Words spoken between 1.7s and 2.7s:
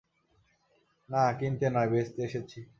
নয়, বেচতে এসেছি।